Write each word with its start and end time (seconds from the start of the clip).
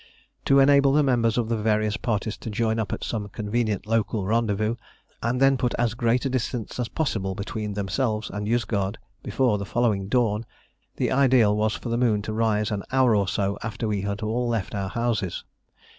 To 0.45 0.57
enable 0.57 0.93
the 0.93 1.03
members 1.03 1.37
of 1.37 1.47
the 1.47 1.57
various 1.57 1.95
parties 1.95 2.35
to 2.37 2.49
join 2.49 2.79
up 2.79 2.91
at 2.91 3.03
some 3.03 3.29
convenient 3.29 3.85
local 3.85 4.25
rendezvous, 4.25 4.75
and 5.21 5.39
then 5.39 5.57
put 5.57 5.75
as 5.77 5.93
great 5.93 6.25
a 6.25 6.29
distance 6.31 6.79
as 6.79 6.87
possible 6.89 7.35
between 7.35 7.75
themselves 7.75 8.27
and 8.31 8.47
Yozgad 8.47 8.95
before 9.21 9.59
the 9.59 9.63
following 9.67 10.07
dawn, 10.07 10.43
the 10.95 11.11
ideal 11.11 11.55
was 11.55 11.75
for 11.75 11.89
the 11.89 11.99
moon 12.01 12.23
to 12.23 12.33
rise 12.33 12.71
an 12.71 12.81
hour 12.91 13.15
or 13.15 13.27
so 13.27 13.59
after 13.61 13.87
we 13.87 14.01
had 14.01 14.23
all 14.23 14.47
left 14.47 14.73
our 14.73 14.89
houses. 14.89 15.43